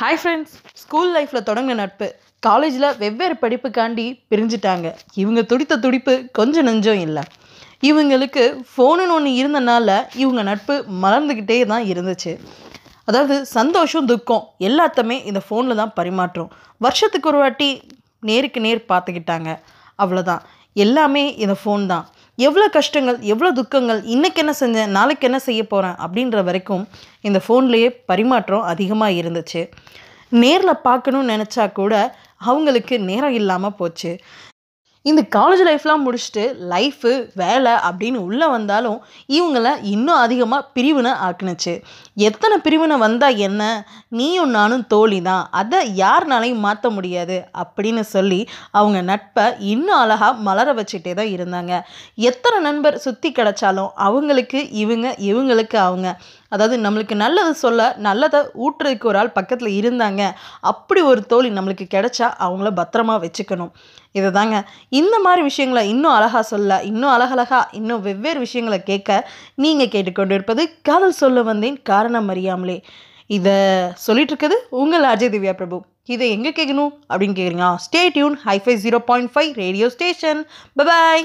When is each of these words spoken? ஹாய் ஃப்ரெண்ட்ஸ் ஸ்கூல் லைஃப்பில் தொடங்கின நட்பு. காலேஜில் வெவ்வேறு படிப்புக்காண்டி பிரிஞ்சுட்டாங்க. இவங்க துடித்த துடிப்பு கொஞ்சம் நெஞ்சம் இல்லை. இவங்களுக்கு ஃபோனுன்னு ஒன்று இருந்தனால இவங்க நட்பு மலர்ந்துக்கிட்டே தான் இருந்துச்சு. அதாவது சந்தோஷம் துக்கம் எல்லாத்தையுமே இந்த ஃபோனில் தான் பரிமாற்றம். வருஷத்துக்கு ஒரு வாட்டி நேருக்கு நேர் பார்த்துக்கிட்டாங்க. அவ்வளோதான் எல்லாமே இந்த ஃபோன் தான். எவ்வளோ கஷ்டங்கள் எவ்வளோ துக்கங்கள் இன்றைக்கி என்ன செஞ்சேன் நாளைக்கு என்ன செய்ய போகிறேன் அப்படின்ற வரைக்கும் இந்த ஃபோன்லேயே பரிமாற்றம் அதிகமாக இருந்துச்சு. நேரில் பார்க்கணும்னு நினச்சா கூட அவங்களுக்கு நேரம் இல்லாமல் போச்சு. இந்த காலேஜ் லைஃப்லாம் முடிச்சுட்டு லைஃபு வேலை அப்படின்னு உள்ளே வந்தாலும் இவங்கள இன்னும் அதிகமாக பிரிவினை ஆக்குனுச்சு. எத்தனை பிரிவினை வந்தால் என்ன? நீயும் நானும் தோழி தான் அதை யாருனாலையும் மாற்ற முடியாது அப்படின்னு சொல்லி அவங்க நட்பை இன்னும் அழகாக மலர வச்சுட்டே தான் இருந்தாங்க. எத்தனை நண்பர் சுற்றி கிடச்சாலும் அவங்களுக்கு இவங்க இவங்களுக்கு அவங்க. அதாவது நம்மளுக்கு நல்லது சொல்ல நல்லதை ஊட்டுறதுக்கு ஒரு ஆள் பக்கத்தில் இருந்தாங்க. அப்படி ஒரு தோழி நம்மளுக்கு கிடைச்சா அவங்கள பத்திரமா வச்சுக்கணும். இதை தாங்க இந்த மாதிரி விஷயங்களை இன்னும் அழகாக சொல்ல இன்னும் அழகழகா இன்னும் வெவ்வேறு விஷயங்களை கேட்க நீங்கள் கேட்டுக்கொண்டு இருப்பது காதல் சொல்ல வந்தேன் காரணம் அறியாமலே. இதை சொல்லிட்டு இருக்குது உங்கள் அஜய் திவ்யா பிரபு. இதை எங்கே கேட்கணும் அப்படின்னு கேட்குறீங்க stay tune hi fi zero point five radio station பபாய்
ஹாய் 0.00 0.18
ஃப்ரெண்ட்ஸ் 0.20 0.52
ஸ்கூல் 0.80 1.10
லைஃப்பில் 1.14 1.44
தொடங்கின 1.48 1.74
நட்பு. 1.80 2.06
காலேஜில் 2.46 2.86
வெவ்வேறு 3.00 3.34
படிப்புக்காண்டி 3.42 4.04
பிரிஞ்சுட்டாங்க. 4.30 4.86
இவங்க 5.22 5.40
துடித்த 5.50 5.74
துடிப்பு 5.82 6.14
கொஞ்சம் 6.38 6.66
நெஞ்சம் 6.68 7.00
இல்லை. 7.06 7.22
இவங்களுக்கு 7.88 8.44
ஃபோனுன்னு 8.70 9.14
ஒன்று 9.16 9.30
இருந்தனால 9.40 9.98
இவங்க 10.22 10.42
நட்பு 10.50 10.76
மலர்ந்துக்கிட்டே 11.02 11.58
தான் 11.72 11.84
இருந்துச்சு. 11.92 12.32
அதாவது 13.08 13.36
சந்தோஷம் 13.56 14.08
துக்கம் 14.12 14.46
எல்லாத்தையுமே 14.68 15.18
இந்த 15.32 15.42
ஃபோனில் 15.48 15.80
தான் 15.82 15.94
பரிமாற்றம். 15.98 16.50
வருஷத்துக்கு 16.86 17.30
ஒரு 17.32 17.40
வாட்டி 17.42 17.68
நேருக்கு 18.30 18.62
நேர் 18.68 18.82
பார்த்துக்கிட்டாங்க. 18.94 19.50
அவ்வளோதான் 20.04 20.42
எல்லாமே 20.86 21.26
இந்த 21.44 21.56
ஃபோன் 21.62 21.86
தான். 21.94 22.06
எவ்வளோ 22.46 22.66
கஷ்டங்கள் 22.74 23.16
எவ்வளோ 23.32 23.48
துக்கங்கள் 23.58 24.00
இன்றைக்கி 24.14 24.40
என்ன 24.42 24.52
செஞ்சேன் 24.60 24.92
நாளைக்கு 24.96 25.26
என்ன 25.28 25.38
செய்ய 25.46 25.62
போகிறேன் 25.72 25.96
அப்படின்ற 26.04 26.42
வரைக்கும் 26.48 26.84
இந்த 27.28 27.38
ஃபோன்லேயே 27.44 27.88
பரிமாற்றம் 28.10 28.68
அதிகமாக 28.72 29.16
இருந்துச்சு. 29.20 29.62
நேரில் 30.42 30.82
பார்க்கணும்னு 30.88 31.32
நினச்சா 31.34 31.64
கூட 31.78 31.94
அவங்களுக்கு 32.50 32.94
நேரம் 33.08 33.36
இல்லாமல் 33.40 33.76
போச்சு. 33.80 34.12
இந்த 35.08 35.22
காலேஜ் 35.36 35.62
லைஃப்லாம் 35.66 36.02
முடிச்சுட்டு 36.06 36.42
லைஃபு 36.72 37.10
வேலை 37.40 37.72
அப்படின்னு 37.88 38.18
உள்ளே 38.26 38.46
வந்தாலும் 38.46 38.98
இவங்கள 39.36 39.68
இன்னும் 39.92 40.18
அதிகமாக 40.24 40.66
பிரிவினை 40.74 41.12
ஆக்குனுச்சு. 41.26 41.74
எத்தனை 42.28 42.56
பிரிவினை 42.58 42.96
வந்தால் 42.98 43.38
என்ன? 43.46 43.62
நீயும் 44.18 44.52
நானும் 44.56 44.84
தோழி 44.86 45.20
தான் 45.22 45.48
அதை 45.60 45.78
யாருனாலையும் 46.02 46.64
மாற்ற 46.66 46.90
முடியாது 46.90 47.38
அப்படின்னு 47.62 48.04
சொல்லி 48.14 48.40
அவங்க 48.70 49.00
நட்பை 49.02 49.46
இன்னும் 49.72 50.00
அழகாக 50.02 50.44
மலர 50.48 50.74
வச்சுட்டே 50.80 51.14
தான் 51.14 51.32
இருந்தாங்க. 51.36 51.72
எத்தனை 52.30 52.60
நண்பர் 52.68 52.98
சுற்றி 53.06 53.30
கிடச்சாலும் 53.32 53.90
அவங்களுக்கு 54.08 54.62
இவங்க 54.82 55.14
இவங்களுக்கு 55.30 55.78
அவங்க. 55.88 56.08
அதாவது 56.52 56.76
நம்மளுக்கு 56.84 57.16
நல்லது 57.24 57.52
சொல்ல 57.64 57.86
நல்லதை 58.06 58.40
ஊட்டுறதுக்கு 58.66 59.10
ஒரு 59.10 59.18
ஆள் 59.22 59.36
பக்கத்தில் 59.38 59.72
இருந்தாங்க. 59.80 60.22
அப்படி 60.70 61.02
ஒரு 61.10 61.22
தோழி 61.32 61.50
நம்மளுக்கு 61.58 61.86
கிடைச்சா 61.96 62.28
அவங்கள 62.46 62.70
பத்திரமா 62.80 63.16
வச்சுக்கணும். 63.24 63.72
இதை 64.18 64.30
தாங்க 64.38 64.56
இந்த 65.00 65.16
மாதிரி 65.26 65.42
விஷயங்களை 65.50 65.82
இன்னும் 65.92 66.14
அழகாக 66.18 66.44
சொல்ல 66.52 66.80
இன்னும் 66.90 67.12
அழகழகா 67.16 67.60
இன்னும் 67.80 68.02
வெவ்வேறு 68.08 68.40
விஷயங்களை 68.46 68.80
கேட்க 68.90 69.20
நீங்கள் 69.64 69.92
கேட்டுக்கொண்டு 69.94 70.36
இருப்பது 70.38 70.64
காதல் 70.88 71.20
சொல்ல 71.22 71.42
வந்தேன் 71.50 71.78
காரணம் 71.90 72.30
அறியாமலே. 72.34 72.78
இதை 73.38 73.56
சொல்லிட்டு 74.06 74.32
இருக்குது 74.34 74.56
உங்கள் 74.82 75.08
அஜய் 75.12 75.32
திவ்யா 75.34 75.54
பிரபு. 75.60 75.78
இதை 76.14 76.28
எங்கே 76.36 76.50
கேட்கணும் 76.56 76.92
அப்படின்னு 77.10 77.36
கேட்குறீங்க 77.38 77.68
stay 77.84 78.00
tune 78.14 78.36
hi fi 78.46 78.74
zero 78.84 78.98
point 79.10 79.32
five 79.34 79.52
radio 79.62 79.88
station 79.96 80.40
பபாய் 80.80 81.24